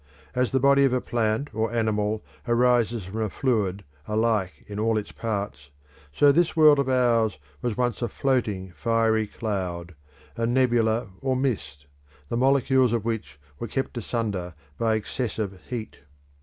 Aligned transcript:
As 0.33 0.51
the 0.51 0.59
body 0.59 0.83
of 0.83 0.93
a 0.93 0.99
plant 0.99 1.53
or 1.53 1.71
animal 1.71 2.23
arises 2.47 3.05
from 3.05 3.21
a 3.21 3.29
fluid 3.29 3.83
alike 4.07 4.63
in 4.65 4.79
all 4.79 4.97
its 4.97 5.11
parts, 5.11 5.69
so 6.11 6.31
this 6.31 6.55
world 6.55 6.79
of 6.79 6.89
ours 6.89 7.37
was 7.61 7.77
once 7.77 8.01
a 8.01 8.07
floating 8.09 8.71
fiery 8.71 9.27
cloud, 9.27 9.93
a 10.35 10.47
nebula 10.47 11.07
or 11.21 11.35
mist, 11.35 11.85
the 12.29 12.35
molecules 12.35 12.93
of 12.93 13.05
which 13.05 13.39
were 13.59 13.67
kept 13.67 13.95
asunder 13.95 14.55
by 14.79 14.95
excessive 14.95 15.61
heat. 15.67 15.99